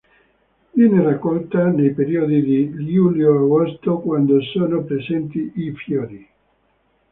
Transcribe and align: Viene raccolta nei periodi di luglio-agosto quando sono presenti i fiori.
Viene 0.73 1.03
raccolta 1.03 1.65
nei 1.67 1.93
periodi 1.93 2.41
di 2.41 2.71
luglio-agosto 2.91 3.99
quando 3.99 4.41
sono 4.41 4.81
presenti 4.83 5.51
i 5.57 5.71
fiori. 5.73 6.27